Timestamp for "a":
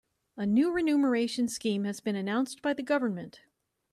0.35-0.47